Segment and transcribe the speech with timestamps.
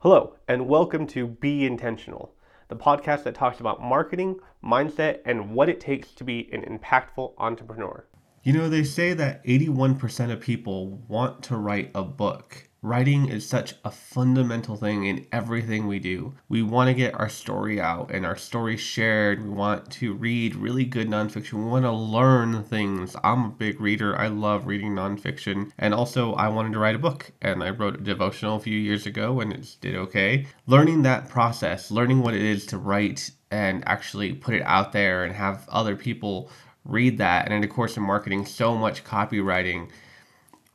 [0.00, 2.32] Hello, and welcome to Be Intentional,
[2.68, 7.32] the podcast that talks about marketing, mindset, and what it takes to be an impactful
[7.36, 8.06] entrepreneur.
[8.44, 12.67] You know, they say that 81% of people want to write a book.
[12.80, 16.34] Writing is such a fundamental thing in everything we do.
[16.48, 19.42] We want to get our story out and our story shared.
[19.42, 21.54] We want to read really good nonfiction.
[21.54, 23.16] We want to learn things.
[23.24, 24.16] I'm a big reader.
[24.16, 25.72] I love reading nonfiction.
[25.76, 28.78] And also, I wanted to write a book and I wrote a devotional a few
[28.78, 30.46] years ago and it did okay.
[30.68, 35.24] Learning that process, learning what it is to write and actually put it out there
[35.24, 36.48] and have other people
[36.84, 37.46] read that.
[37.46, 39.88] And in the course of marketing, so much copywriting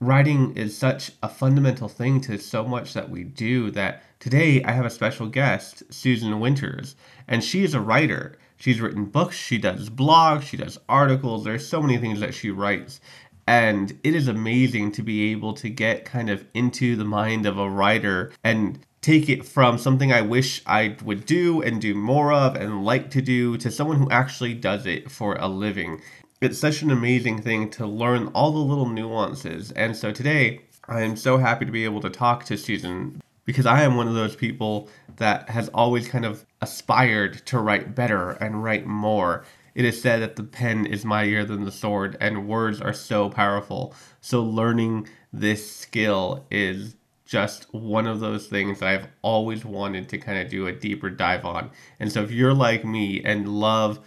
[0.05, 4.71] writing is such a fundamental thing to so much that we do that today I
[4.71, 6.95] have a special guest, Susan Winters,
[7.27, 8.38] and she is a writer.
[8.58, 11.44] She's written books, she does blogs, she does articles.
[11.44, 13.02] There's so many things that she writes.
[13.45, 17.58] And it is amazing to be able to get kind of into the mind of
[17.58, 22.31] a writer and take it from something I wish I would do and do more
[22.31, 26.02] of and like to do to someone who actually does it for a living
[26.44, 29.72] it's such an amazing thing to learn all the little nuances.
[29.72, 33.66] And so today, I am so happy to be able to talk to Susan because
[33.66, 38.31] I am one of those people that has always kind of aspired to write better
[38.31, 39.45] and write more.
[39.75, 43.30] It is said that the pen is mightier than the sword, and words are so
[43.30, 43.94] powerful.
[44.22, 50.17] So, learning this skill is just one of those things that I've always wanted to
[50.17, 51.72] kind of do a deeper dive on.
[52.00, 54.00] And so, if you're like me and love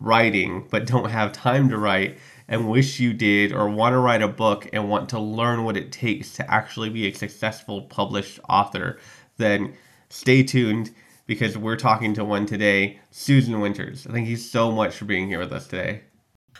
[0.00, 4.22] writing but don't have time to write and wish you did or want to write
[4.22, 8.40] a book and want to learn what it takes to actually be a successful published
[8.48, 8.98] author,
[9.36, 9.72] then
[10.08, 10.90] stay tuned
[11.26, 14.04] because we're talking to one today, Susan Winters.
[14.10, 16.02] Thank you so much for being here with us today.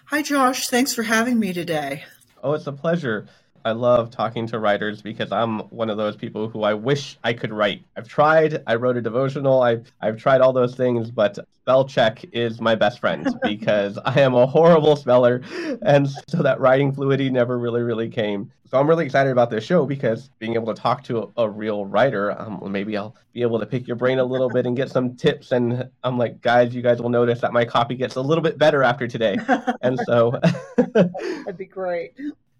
[0.05, 0.69] Hi, Josh.
[0.69, 2.05] Thanks for having me today.
[2.43, 3.27] Oh, it's a pleasure.
[3.65, 7.33] I love talking to writers because I'm one of those people who I wish I
[7.33, 7.85] could write.
[7.97, 12.25] I've tried, I wrote a devotional, I've, I've tried all those things, but spell check
[12.33, 15.43] is my best friend because I am a horrible speller.
[15.83, 18.51] And so that writing fluidity never really, really came.
[18.71, 21.51] So I'm really excited about this show because being able to talk to a, a
[21.51, 24.77] real writer, um, maybe I'll be able to pick your brain a little bit and
[24.77, 25.51] get some tips.
[25.51, 28.59] And I'm like, guys, you guys will notice that my copy gets a little bit
[28.59, 29.37] better after today.
[29.83, 30.39] And so
[30.77, 32.13] that'd be great.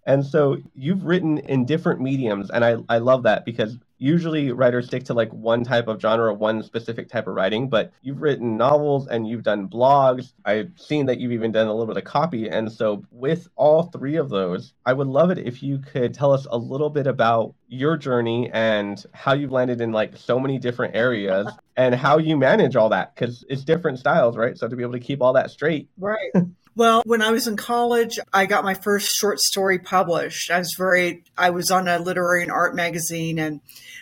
[0.05, 4.87] And so you've written in different mediums, and I, I love that because usually writers
[4.87, 8.57] stick to like one type of genre, one specific type of writing, but you've written
[8.57, 10.33] novels and you've done blogs.
[10.43, 12.49] I've seen that you've even done a little bit of copy.
[12.49, 16.31] And so, with all three of those, I would love it if you could tell
[16.31, 20.57] us a little bit about your journey and how you've landed in like so many
[20.57, 21.47] different areas
[21.77, 24.57] and how you manage all that because it's different styles, right?
[24.57, 25.89] So, to be able to keep all that straight.
[25.99, 26.31] Right.
[26.75, 30.49] Well, when I was in college, I got my first short story published.
[30.49, 33.59] I was very, I was on a literary and art magazine and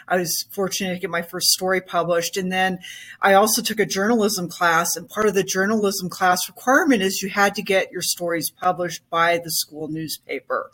[0.08, 2.36] I was fortunate to get my first story published.
[2.38, 2.80] And then
[3.22, 7.30] I also took a journalism class and part of the journalism class requirement is you
[7.30, 10.72] had to get your stories published by the school newspaper.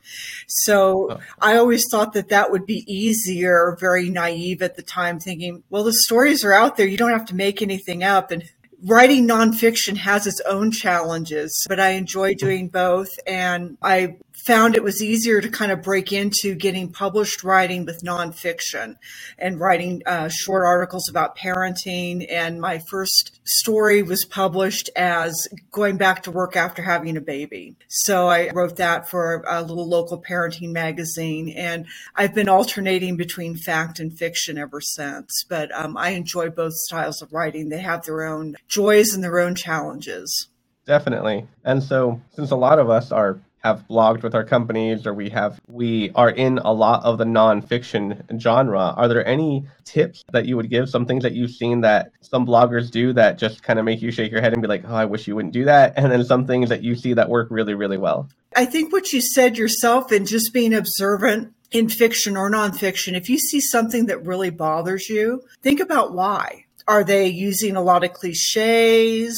[0.47, 1.19] So oh.
[1.39, 5.83] I always thought that that would be easier, very naive at the time thinking, well,
[5.83, 6.88] the stories are out there.
[6.88, 8.31] You don't have to make anything up.
[8.31, 8.44] And
[8.85, 13.09] writing nonfiction has its own challenges, but I enjoy doing both.
[13.25, 18.03] And I found it was easier to kind of break into getting published writing with
[18.03, 18.96] nonfiction
[19.40, 22.25] and writing uh, short articles about parenting.
[22.29, 27.75] And my first story was published as going back to work after having a baby.
[27.88, 31.50] So I wrote that for a little local parenting magazine.
[31.50, 31.85] And
[32.16, 35.44] I've been alternating between fact and fiction ever since.
[35.47, 39.40] But um, I enjoy both styles of writing, they have their own joys and their
[39.40, 40.50] own challenges.
[40.85, 41.47] Definitely.
[41.63, 45.29] And so, since a lot of us are have blogged with our companies or we
[45.31, 48.93] have we are in a lot of the nonfiction genre.
[48.95, 50.87] Are there any tips that you would give?
[50.87, 54.11] Some things that you've seen that some bloggers do that just kind of make you
[54.11, 55.93] shake your head and be like oh i wish you wouldn't do that.
[55.97, 58.29] And then some things that you see that work really really well.
[58.55, 63.29] I think what you said yourself and just being observant in fiction or nonfiction if
[63.29, 66.65] you see something that really bothers you think about why.
[66.88, 69.35] Are they using a lot of cliches?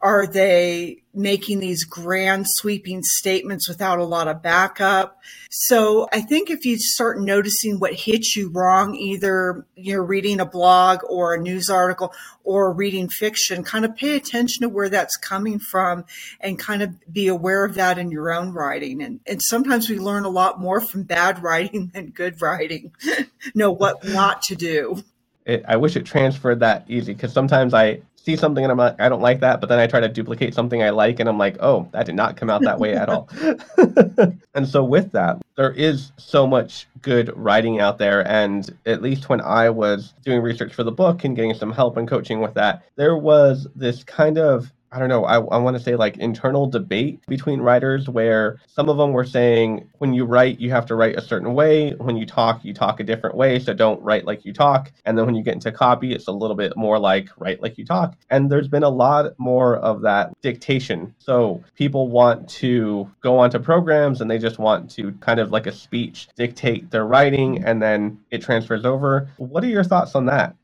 [0.00, 5.20] Are they making these grand sweeping statements without a lot of backup?
[5.50, 10.46] So I think if you start noticing what hits you wrong, either you're reading a
[10.46, 12.12] blog or a news article
[12.44, 16.04] or reading fiction, kind of pay attention to where that's coming from
[16.40, 19.02] and kind of be aware of that in your own writing.
[19.02, 22.92] And, and sometimes we learn a lot more from bad writing than good writing,
[23.54, 25.02] know what not to do
[25.44, 29.00] it, I wish it transferred that easy because sometimes I see something and I'm like,
[29.00, 31.38] I don't like that, but then I try to duplicate something I like and I'm
[31.38, 33.28] like, oh, that did not come out that way at all.
[34.54, 38.26] and so with that, there is so much good writing out there.
[38.28, 41.96] And at least when I was doing research for the book and getting some help
[41.96, 45.76] and coaching with that, there was this kind of I don't know, I, I want
[45.76, 50.24] to say like internal debate between writers where some of them were saying when you
[50.24, 51.92] write, you have to write a certain way.
[51.92, 53.58] When you talk, you talk a different way.
[53.58, 54.92] So don't write like you talk.
[55.06, 57.78] And then when you get into copy, it's a little bit more like write like
[57.78, 58.16] you talk.
[58.28, 61.14] And there's been a lot more of that dictation.
[61.18, 65.66] So people want to go onto programs and they just want to kind of like
[65.66, 69.30] a speech dictate their writing and then it transfers over.
[69.38, 70.54] What are your thoughts on that?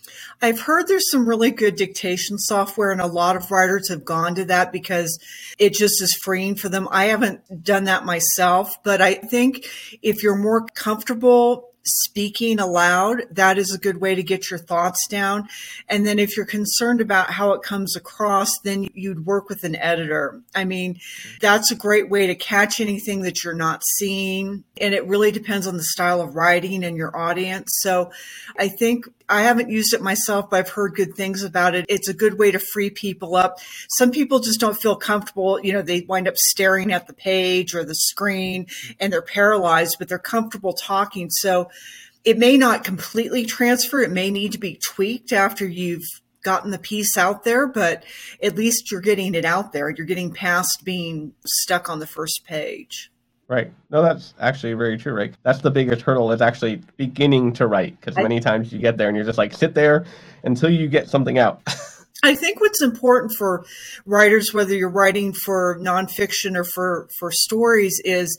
[0.40, 4.17] I've heard there's some really good dictation software, and a lot of writers have gone
[4.36, 5.18] to that because
[5.58, 6.88] it just is freeing for them.
[6.90, 9.66] I haven't done that myself, but I think
[10.02, 15.06] if you're more comfortable speaking aloud, that is a good way to get your thoughts
[15.08, 15.48] down.
[15.88, 19.76] And then if you're concerned about how it comes across, then you'd work with an
[19.76, 20.40] editor.
[20.54, 20.98] I mean,
[21.40, 24.64] that's a great way to catch anything that you're not seeing.
[24.80, 27.70] And it really depends on the style of writing and your audience.
[27.80, 28.10] So
[28.58, 31.84] I think I haven't used it myself, but I've heard good things about it.
[31.88, 33.58] It's a good way to free people up.
[33.90, 35.60] Some people just don't feel comfortable.
[35.60, 38.66] You know, they wind up staring at the page or the screen
[38.98, 41.28] and they're paralyzed, but they're comfortable talking.
[41.30, 41.70] So
[42.24, 44.00] it may not completely transfer.
[44.00, 46.06] It may need to be tweaked after you've
[46.42, 48.04] gotten the piece out there, but
[48.42, 49.90] at least you're getting it out there.
[49.90, 53.10] You're getting past being stuck on the first page.
[53.48, 53.72] Right.
[53.88, 55.34] No, that's actually very true, right?
[55.42, 59.08] That's the biggest hurdle is actually beginning to write because many times you get there
[59.08, 60.04] and you're just like sit there
[60.44, 61.62] until you get something out.
[62.22, 63.64] I think what's important for
[64.04, 68.36] writers, whether you're writing for nonfiction or for, for stories, is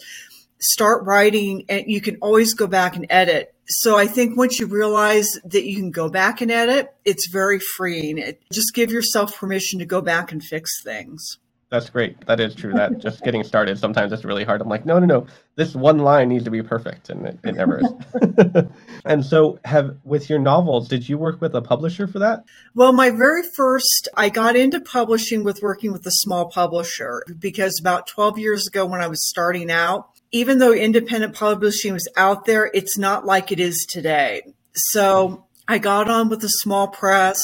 [0.62, 3.56] start writing and you can always go back and edit.
[3.68, 7.60] So I think once you realize that you can go back and edit, it's very
[7.60, 8.20] freeing.
[8.20, 11.38] It, just give yourself permission to go back and fix things.
[11.70, 12.26] That's great.
[12.26, 12.74] That is true.
[12.74, 14.60] That just getting started sometimes it's really hard.
[14.60, 15.28] I'm like, no, no, no.
[15.56, 18.66] This one line needs to be perfect, and it, it never is.
[19.06, 22.44] and so, have with your novels, did you work with a publisher for that?
[22.74, 27.80] Well, my very first, I got into publishing with working with a small publisher because
[27.80, 32.46] about 12 years ago, when I was starting out, even though independent publishing was out
[32.46, 34.42] there, it's not like it is today.
[34.74, 37.40] So I got on with a small press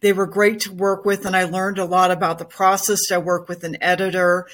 [0.00, 3.10] they were great to work with, and I learned a lot about the process.
[3.12, 4.46] I worked with an editor,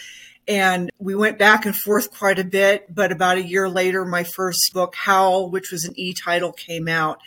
[0.48, 2.94] and we went back and forth quite a bit.
[2.94, 6.88] But about a year later, my first book, Howl, which was an e title, came
[6.88, 7.20] out.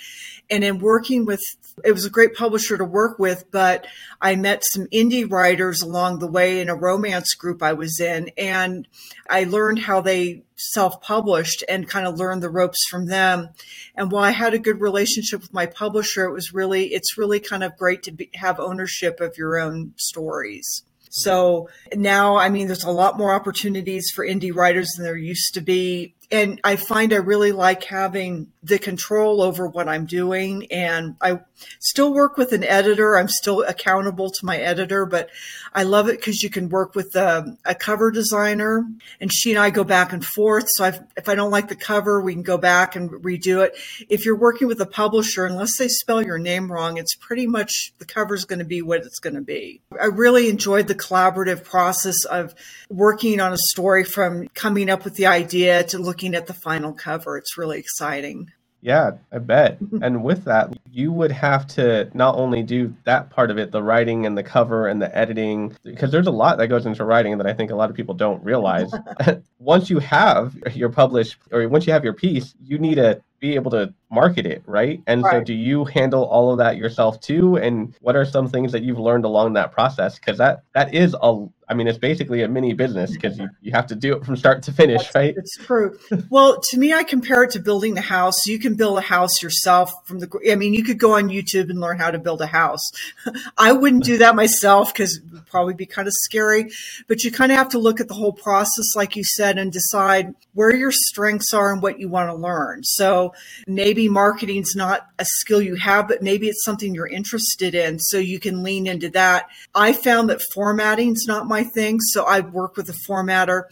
[0.50, 1.42] And in working with,
[1.83, 3.86] it was a great publisher to work with, but
[4.19, 8.31] I met some indie writers along the way in a romance group I was in.
[8.38, 8.88] And
[9.30, 13.50] I learned how they self published and kind of learned the ropes from them.
[13.95, 17.39] And while I had a good relationship with my publisher, it was really, it's really
[17.39, 20.83] kind of great to be, have ownership of your own stories.
[21.09, 25.53] So now, I mean, there's a lot more opportunities for indie writers than there used
[25.56, 30.68] to be and I find I really like having the control over what I'm doing.
[30.72, 31.40] And I
[31.80, 33.18] still work with an editor.
[33.18, 35.30] I'm still accountable to my editor, but
[35.74, 38.86] I love it because you can work with a, um, a, cover designer
[39.22, 40.66] and she and I go back and forth.
[40.68, 43.76] So I've, if I don't like the cover, we can go back and redo it.
[44.10, 47.94] If you're working with a publisher, unless they spell your name wrong, it's pretty much
[48.00, 49.81] the cover is going to be what it's going to be.
[50.00, 52.54] I really enjoyed the collaborative process of
[52.90, 56.54] working on a story from coming up with the idea to looking looking at the
[56.54, 57.38] final cover.
[57.38, 58.51] It's really exciting.
[58.81, 59.77] Yeah, I bet.
[60.01, 63.81] and with that, you would have to not only do that part of it, the
[63.81, 67.38] writing and the cover and the editing, because there's a lot that goes into writing
[67.38, 68.92] that I think a lot of people don't realize.
[69.59, 73.56] once you have your published or once you have your piece, you need to be
[73.56, 75.02] able to market it, right?
[75.08, 75.34] And right.
[75.34, 77.58] so do you handle all of that yourself too?
[77.58, 80.18] And what are some things that you've learned along that process?
[80.18, 83.72] Because that that is a I mean, it's basically a mini business because you, you
[83.74, 85.36] have to do it from start to finish, That's, right?
[85.38, 86.00] It's true.
[86.31, 88.48] Well, to me, I compare it to building a house.
[88.48, 91.69] You can build a house yourself from the, I mean, you could go on YouTube
[91.69, 92.90] and learn how to build a house.
[93.58, 96.72] I wouldn't do that myself because it would probably be kind of scary,
[97.08, 99.72] but you kind of have to look at the whole process, like you said, and
[99.72, 102.84] decide where your strengths are and what you want to learn.
[102.84, 103.29] So
[103.68, 108.00] maybe marketing's not a skill you have, but maybe it's something you're interested in.
[108.00, 109.48] So you can lean into that.
[109.76, 112.00] I found that formatting's not my thing.
[112.00, 113.64] So I work with a formatter.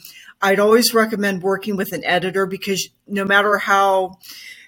[0.41, 4.17] I'd always recommend working with an editor because no matter how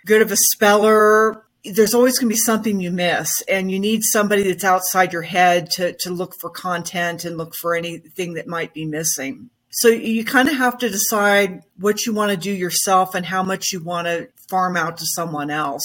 [0.06, 4.02] good of a speller, there's always going to be something you miss and you need
[4.04, 8.48] somebody that's outside your head to, to look for content and look for anything that
[8.48, 9.50] might be missing.
[9.72, 13.44] So you kind of have to decide what you want to do yourself and how
[13.44, 15.84] much you want to farm out to someone else.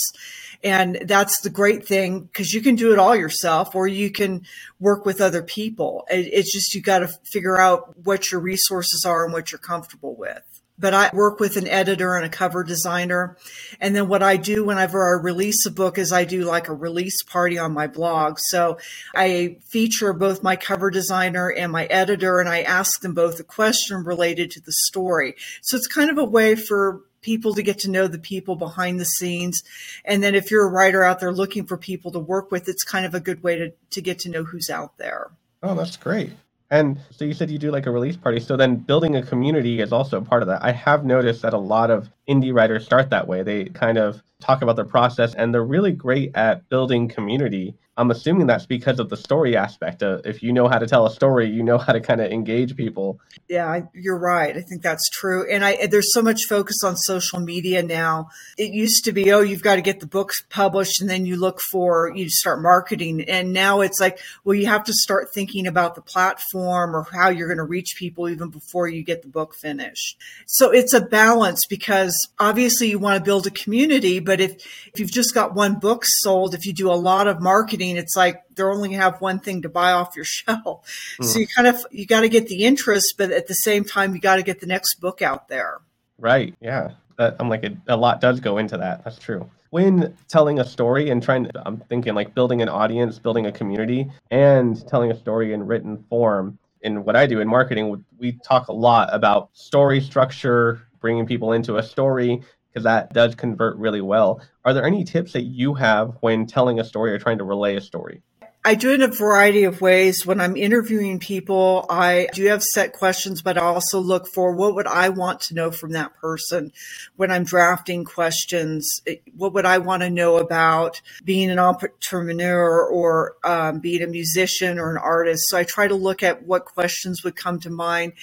[0.63, 4.47] And that's the great thing because you can do it all yourself or you can
[4.81, 6.07] work with other people.
[6.09, 10.17] It's just you got to figure out what your resources are and what you're comfortable
[10.17, 10.54] with.
[10.79, 13.37] But I work with an editor and a cover designer.
[13.81, 16.75] And then what I do whenever I release a book is I do like a
[16.75, 18.39] release party on my blog.
[18.39, 18.79] So
[19.15, 23.45] I feature both my cover designer and my editor, and I ask them both a
[23.45, 25.37] question related to the story.
[25.63, 29.01] So it's kind of a way for people to get to know the people behind
[29.01, 29.63] the scenes.
[30.05, 32.85] And then if you're a writer out there looking for people to work with, it's
[32.85, 35.31] kind of a good way to, to get to know who's out there.
[35.63, 36.33] Oh, that's great.
[36.75, 38.41] And so you said you do like a release party.
[38.41, 40.65] So then building a community is also part of that.
[40.65, 43.45] I have noticed that a lot of indie writers start that way.
[43.45, 48.11] They kind of talk about their process and they're really great at building community I'm
[48.11, 50.03] assuming that's because of the story aspect.
[50.03, 52.77] If you know how to tell a story, you know how to kind of engage
[52.77, 53.21] people.
[53.49, 54.57] Yeah, you're right.
[54.57, 55.49] I think that's true.
[55.49, 58.31] And I there's so much focus on social media now.
[58.59, 61.37] It used to be, oh, you've got to get the books published and then you
[61.37, 63.25] look for you start marketing.
[63.29, 67.29] And now it's like, well, you have to start thinking about the platform or how
[67.29, 70.19] you're going to reach people even before you get the book finished.
[70.47, 74.55] So it's a balance because obviously you want to build a community, but if
[74.93, 78.17] if you've just got one book sold, if you do a lot of marketing it's
[78.17, 80.89] like they're only have one thing to buy off your shelf.
[81.21, 81.25] Mm.
[81.25, 84.15] So you kind of you got to get the interest, but at the same time,
[84.15, 85.79] you got to get the next book out there.
[86.19, 86.55] Right.
[86.61, 86.93] Yeah.
[87.17, 89.05] I'm like a, a lot does go into that.
[89.05, 93.19] That's true when telling a story and trying to, I'm thinking like building an audience,
[93.19, 96.61] building a community, and telling a story in written form.
[96.83, 101.55] In what I do in marketing, we talk a lot about story structure, bringing people
[101.55, 102.41] into a story,
[102.75, 104.41] because that does convert really well.
[104.65, 107.77] Are there any tips that you have when telling a story or trying to relay
[107.77, 108.23] a story?
[108.67, 110.25] I do it in a variety of ways.
[110.25, 114.75] When I'm interviewing people, I do have set questions, but I also look for what
[114.75, 116.73] would I want to know from that person
[117.17, 119.03] when I'm drafting questions.
[119.37, 124.79] What would I want to know about being an entrepreneur or um, being a musician
[124.79, 125.43] or an artist?
[125.49, 128.15] So I try to look at what questions would come to mind.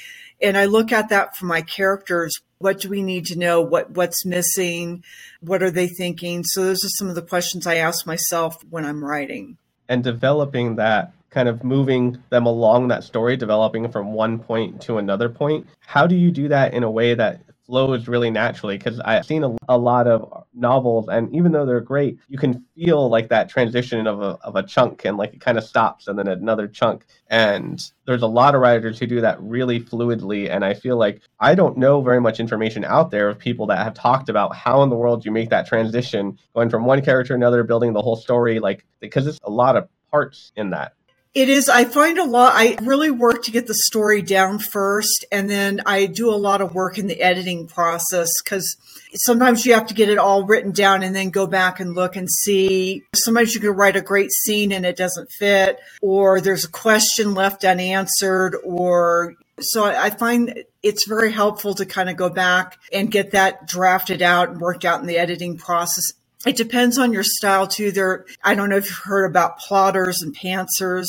[0.41, 2.33] And I look at that for my characters.
[2.57, 3.61] What do we need to know?
[3.61, 5.03] What what's missing?
[5.39, 6.43] What are they thinking?
[6.43, 9.57] So those are some of the questions I ask myself when I'm writing
[9.91, 14.97] and developing that kind of moving them along that story, developing from one point to
[14.97, 15.67] another point.
[15.79, 18.77] How do you do that in a way that flows really naturally?
[18.77, 22.63] Because I've seen a, a, lot of novels, and even though they're great, you can
[22.75, 26.07] feel like that transition of a, of a chunk and like it kind of stops
[26.07, 27.05] and then another chunk.
[27.29, 30.49] And there's a lot of writers who do that really fluidly.
[30.49, 33.83] And I feel like I don't know very much information out there of people that
[33.83, 37.29] have talked about how in the world you make that transition going from one character
[37.29, 40.93] to another, building the whole story, like because it's a lot of parts in that.
[41.33, 41.69] It is.
[41.69, 45.79] I find a lot, I really work to get the story down first, and then
[45.85, 48.75] I do a lot of work in the editing process because
[49.13, 52.17] sometimes you have to get it all written down and then go back and look
[52.17, 53.03] and see.
[53.15, 57.33] Sometimes you can write a great scene and it doesn't fit, or there's a question
[57.33, 63.09] left unanswered, or so I find it's very helpful to kind of go back and
[63.09, 66.11] get that drafted out and worked out in the editing process
[66.45, 67.91] it depends on your style too.
[67.91, 71.07] There, I don't know if you've heard about plotters and pantsers.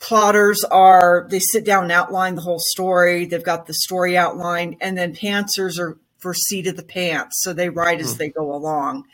[0.00, 3.24] Plotters are, they sit down and outline the whole story.
[3.24, 7.42] They've got the story outlined and then pantsers are for seat of the pants.
[7.42, 8.18] So they write as mm.
[8.18, 9.04] they go along.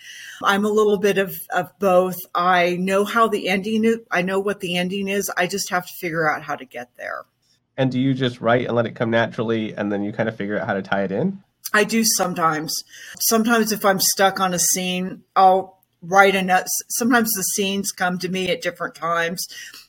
[0.43, 2.17] I'm a little bit of, of both.
[2.35, 3.99] I know how the ending is.
[4.11, 5.31] I know what the ending is.
[5.37, 7.25] I just have to figure out how to get there.
[7.77, 10.37] And do you just write and let it come naturally and then you kind of
[10.37, 11.43] figure out how to tie it in?
[11.75, 12.73] I do sometimes.
[13.21, 18.29] Sometimes if I'm stuck on a scene, I'll write a sometimes the scenes come to
[18.29, 19.45] me at different times.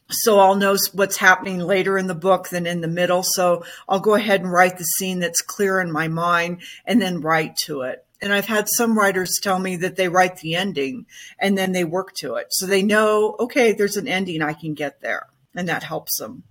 [0.09, 3.21] So I'll know what's happening later in the book than in the middle.
[3.23, 7.21] So I'll go ahead and write the scene that's clear in my mind and then
[7.21, 8.03] write to it.
[8.19, 11.05] And I've had some writers tell me that they write the ending
[11.39, 12.47] and then they work to it.
[12.49, 15.27] So they know, okay, there's an ending, I can get there.
[15.55, 16.43] And that helps them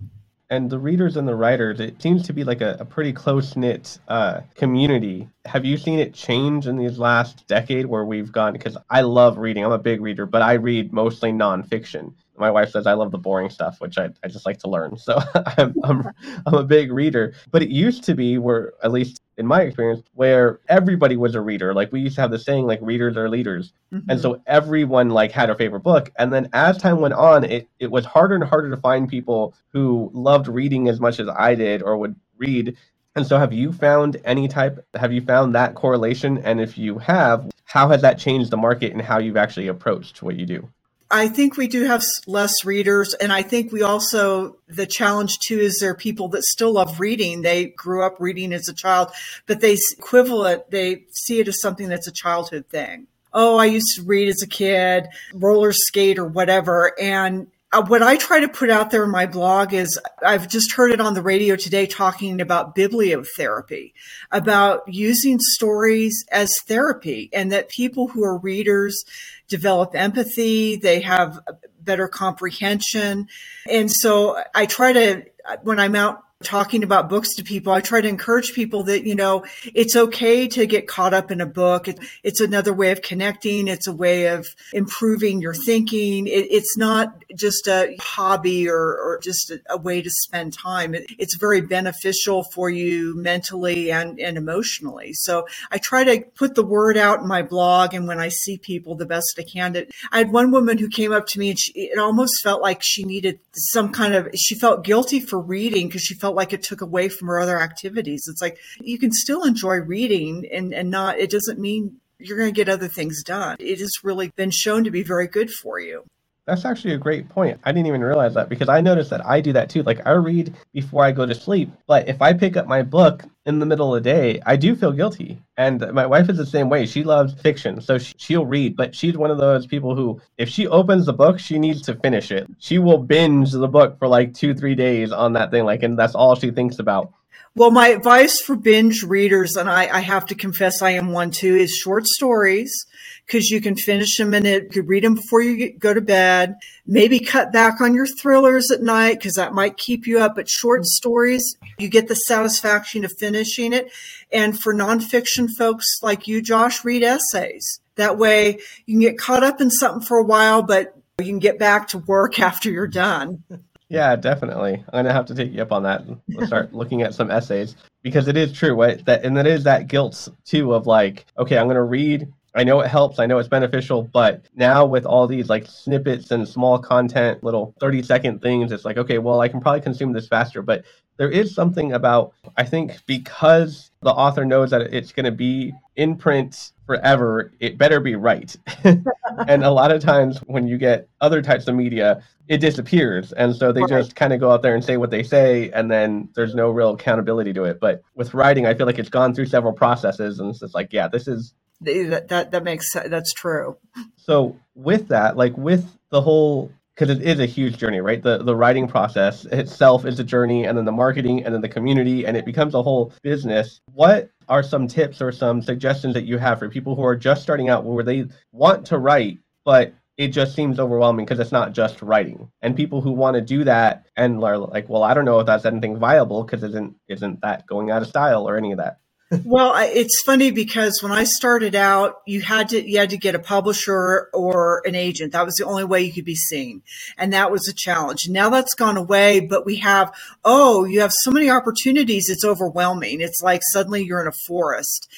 [0.55, 3.55] and the readers and the writers, it seems to be like a, a pretty close
[3.55, 5.27] knit uh, community.
[5.45, 8.53] Have you seen it change in these last decade where we've gone?
[8.53, 12.13] Because I love reading, I'm a big reader, but I read mostly nonfiction.
[12.37, 14.97] My wife says I love the boring stuff, which I, I just like to learn.
[14.97, 15.19] So
[15.57, 16.09] I'm, I'm,
[16.45, 17.33] I'm a big reader.
[17.51, 21.41] But it used to be where, at least in my experience, where everybody was a
[21.41, 21.73] reader.
[21.73, 23.73] Like we used to have the saying, like readers are leaders.
[23.93, 24.09] Mm-hmm.
[24.09, 26.11] And so everyone like had a favorite book.
[26.17, 29.53] And then as time went on, it, it was harder and harder to find people
[29.69, 32.77] who loved reading as much as I did or would read.
[33.15, 36.37] And so have you found any type, have you found that correlation?
[36.39, 40.21] And if you have, how has that changed the market and how you've actually approached
[40.21, 40.67] what you do?
[41.15, 43.13] I think we do have less readers.
[43.13, 46.99] And I think we also, the challenge too is there are people that still love
[46.99, 47.41] reading.
[47.41, 49.11] They grew up reading as a child,
[49.47, 53.07] but they equivalent, they see it as something that's a childhood thing.
[53.33, 56.91] Oh, I used to read as a kid, roller skate or whatever.
[56.99, 60.71] And Uh, what I try to put out there in my blog is I've just
[60.75, 63.91] heard it on the radio today talking about bibliotherapy,
[64.31, 69.03] about using stories as therapy, and that people who are readers
[69.49, 71.41] develop empathy, they have
[71.81, 73.27] better comprehension.
[73.69, 75.25] And so I try to,
[75.63, 79.15] when I'm out talking about books to people, I try to encourage people that, you
[79.15, 81.87] know, it's okay to get caught up in a book.
[82.23, 83.67] it's another way of connecting.
[83.67, 86.27] It's a way of improving your thinking.
[86.27, 90.95] It, it's not just a hobby or, or just a, a, way to spend time.
[90.95, 95.13] It, it's very beneficial for you mentally and, and emotionally.
[95.13, 97.93] So I try to put the word out in my blog.
[97.93, 101.11] And when I see people the best I can, I had one woman who came
[101.11, 104.55] up to me and she, it almost felt like she needed some kind of, she
[104.55, 107.59] felt guilty for reading because she felt felt like it took away from her other
[107.59, 108.27] activities.
[108.27, 112.53] It's like you can still enjoy reading and, and not, it doesn't mean you're going
[112.53, 113.57] to get other things done.
[113.59, 116.03] It has really been shown to be very good for you.
[116.45, 117.59] That's actually a great point.
[117.63, 119.81] I didn't even realize that because I noticed that I do that too.
[119.81, 123.23] Like I read before I go to sleep, but if I pick up my book
[123.47, 125.39] in the middle of the day, I do feel guilty.
[125.57, 126.85] And my wife is the same way.
[126.85, 130.67] She loves fiction, so she'll read, but she's one of those people who, if she
[130.67, 132.47] opens the book, she needs to finish it.
[132.59, 135.97] She will binge the book for like two, three days on that thing, like, and
[135.97, 137.11] that's all she thinks about.
[137.55, 141.31] Well, my advice for binge readers, and I, I have to confess I am one
[141.31, 142.85] too, is short stories
[143.25, 146.55] because you can finish them and it, you read them before you go to bed.
[146.85, 150.35] Maybe cut back on your thrillers at night because that might keep you up.
[150.35, 150.85] But short mm.
[150.85, 153.91] stories, you get the satisfaction of finishing it.
[154.31, 157.79] And for nonfiction folks like you, Josh, read essays.
[157.95, 161.39] That way you can get caught up in something for a while, but you can
[161.39, 163.43] get back to work after you're done.
[163.87, 164.83] Yeah, definitely.
[164.91, 166.03] I'm gonna have to take you up on that.
[166.27, 168.73] We'll start looking at some essays because it is true.
[168.73, 169.03] Right?
[169.05, 172.79] That and that is that guilt too of like, okay, I'm gonna read I know
[172.79, 173.19] it helps.
[173.19, 177.75] I know it's beneficial, but now with all these like snippets and small content, little
[177.81, 180.61] 30 second things, it's like, okay, well, I can probably consume this faster.
[180.61, 180.85] But
[181.17, 185.73] there is something about, I think, because the author knows that it's going to be
[185.97, 188.55] in print forever, it better be right.
[188.83, 193.33] and a lot of times when you get other types of media, it disappears.
[193.33, 193.89] And so they right.
[193.89, 196.69] just kind of go out there and say what they say, and then there's no
[196.69, 197.79] real accountability to it.
[197.81, 200.93] But with writing, I feel like it's gone through several processes, and it's just like,
[200.93, 203.77] yeah, this is that that, that makes that's true.
[204.17, 208.21] So with that, like with the whole because it is a huge journey, right?
[208.21, 211.69] The the writing process itself is a journey, and then the marketing, and then the
[211.69, 213.81] community, and it becomes a whole business.
[213.93, 217.43] What are some tips or some suggestions that you have for people who are just
[217.43, 221.73] starting out, where they want to write, but it just seems overwhelming because it's not
[221.73, 225.25] just writing, and people who want to do that and are like, well, I don't
[225.25, 228.71] know if that's anything viable because isn't isn't that going out of style or any
[228.71, 228.99] of that
[229.43, 233.33] well, it's funny because when I started out, you had to you had to get
[233.33, 235.31] a publisher or an agent.
[235.31, 236.83] That was the only way you could be seen,
[237.17, 238.29] and that was a challenge.
[238.29, 242.29] Now that's gone away, but we have oh, you have so many opportunities.
[242.29, 243.19] It's overwhelming.
[243.19, 245.09] It's like suddenly you're in a forest.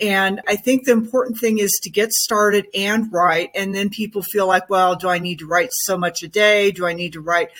[0.00, 4.22] And I think the important thing is to get started and write, and then people
[4.22, 6.72] feel like, well, do I need to write so much a day?
[6.72, 7.50] Do I need to write?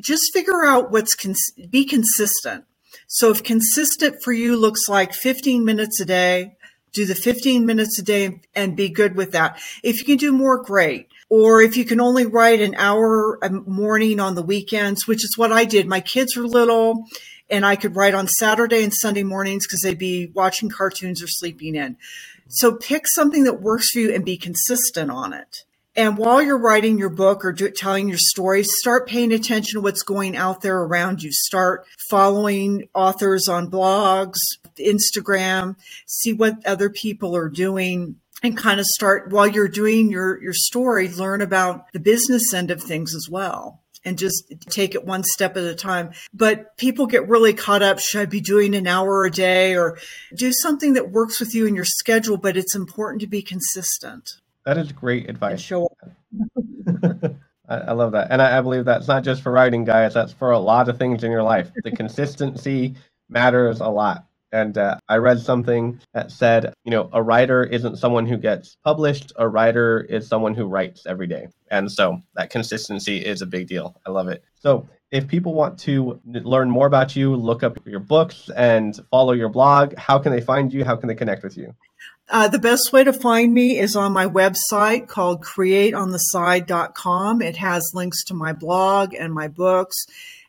[0.00, 2.64] Just figure out what's cons- be consistent
[3.14, 6.56] so if consistent for you looks like 15 minutes a day,
[6.94, 9.60] do the 15 minutes a day and be good with that.
[9.82, 11.08] If you can do more, great.
[11.28, 15.36] Or if you can only write an hour a morning on the weekends, which is
[15.36, 15.86] what I did.
[15.86, 17.04] My kids were little
[17.50, 21.28] and I could write on Saturday and Sunday mornings because they'd be watching cartoons or
[21.28, 21.98] sleeping in.
[22.48, 25.64] So pick something that works for you and be consistent on it.
[25.94, 29.82] And while you're writing your book or do, telling your story, start paying attention to
[29.82, 31.30] what's going out there around you.
[31.32, 34.38] Start following authors on blogs,
[34.78, 35.76] Instagram,
[36.06, 40.54] see what other people are doing and kind of start while you're doing your, your
[40.54, 45.22] story, learn about the business end of things as well and just take it one
[45.22, 46.10] step at a time.
[46.34, 48.00] But people get really caught up.
[48.00, 49.98] Should I be doing an hour a day or
[50.34, 52.36] do something that works with you in your schedule?
[52.36, 54.28] But it's important to be consistent.
[54.64, 55.60] That is great advice.
[55.60, 55.90] Sure.
[57.68, 58.28] I, I, love that.
[58.30, 60.98] And I, I, believe that's not just for writing, guys, that's for a lot of
[60.98, 61.70] things in your life.
[61.82, 62.94] The consistency
[63.28, 64.26] matters a lot.
[64.52, 68.76] And uh, I read something that said, you know, a writer isn't someone who gets
[68.84, 71.48] published, a writer is someone who writes every day.
[71.70, 73.98] And so that consistency is a big deal.
[74.06, 74.44] I love it.
[74.54, 79.32] So if people want to learn more about you, look up your books and follow
[79.32, 80.84] your blog, how can they find you?
[80.84, 81.74] How can they connect with you?
[82.28, 87.42] Uh, the best way to find me is on my website called createontheside.com.
[87.42, 89.96] It has links to my blog and my books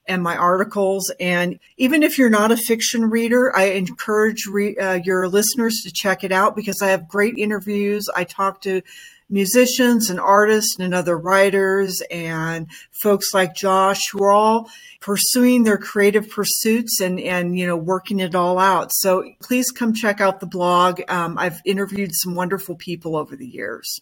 [0.07, 1.12] and my articles.
[1.19, 5.91] And even if you're not a fiction reader, I encourage re- uh, your listeners to
[5.91, 8.07] check it out because I have great interviews.
[8.15, 8.81] I talk to
[9.29, 14.69] musicians and artists and other writers and folks like Josh who are all
[15.01, 18.91] pursuing their creative pursuits and, and you know, working it all out.
[18.93, 21.01] So please come check out the blog.
[21.07, 23.99] Um, I've interviewed some wonderful people over the years.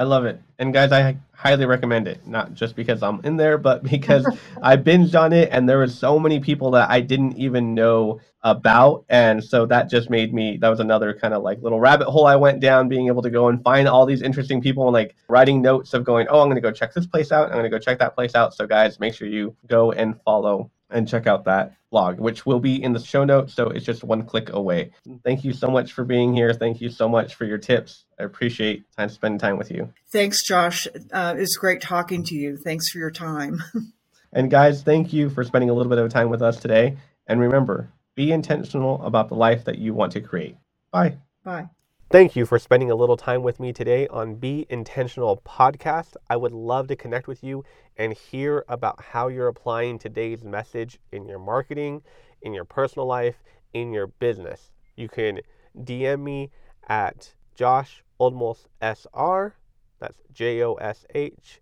[0.00, 0.40] I love it.
[0.58, 2.26] And guys, I highly recommend it.
[2.26, 4.26] Not just because I'm in there, but because
[4.62, 8.18] I binged on it and there were so many people that I didn't even know
[8.42, 9.04] about.
[9.10, 12.26] And so that just made me that was another kind of like little rabbit hole
[12.26, 15.14] I went down, being able to go and find all these interesting people and like
[15.28, 17.78] writing notes of going, oh, I'm gonna go check this place out, I'm gonna go
[17.78, 18.54] check that place out.
[18.54, 22.60] So guys, make sure you go and follow and check out that blog, which will
[22.60, 23.54] be in the show notes.
[23.54, 24.92] So it's just one click away.
[25.24, 26.52] Thank you so much for being here.
[26.52, 28.04] Thank you so much for your tips.
[28.18, 29.92] I appreciate time spending time with you.
[30.12, 30.86] Thanks, Josh.
[31.12, 32.56] Uh, it's great talking to you.
[32.56, 33.62] Thanks for your time.
[34.32, 36.96] and guys, thank you for spending a little bit of time with us today.
[37.26, 40.56] And remember, be intentional about the life that you want to create.
[40.90, 41.18] Bye.
[41.44, 41.68] Bye.
[42.10, 46.16] Thank you for spending a little time with me today on Be Intentional podcast.
[46.28, 47.64] I would love to connect with you
[47.96, 52.02] and hear about how you're applying today's message in your marketing,
[52.42, 53.36] in your personal life,
[53.74, 54.72] in your business.
[54.96, 55.38] You can
[55.84, 56.50] DM me
[56.88, 59.54] at Josh Olmos SR.
[60.00, 61.60] That's J O S H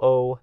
[0.00, 0.38] O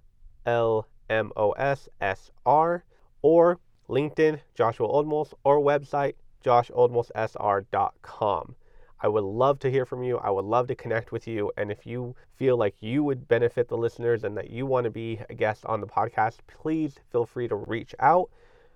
[0.46, 2.84] L M O S S R.
[3.22, 8.54] Or LinkedIn, Joshua Olmos, or website, josholmossr.com.
[9.04, 10.18] I would love to hear from you.
[10.18, 11.50] I would love to connect with you.
[11.56, 14.90] And if you feel like you would benefit the listeners and that you want to
[14.90, 18.30] be a guest on the podcast, please feel free to reach out.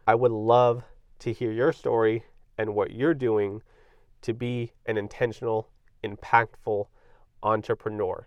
[0.04, 0.82] I would love
[1.20, 2.24] to hear your story
[2.58, 3.62] and what you're doing
[4.22, 5.68] to be an intentional,
[6.02, 6.86] impactful
[7.44, 8.26] entrepreneur.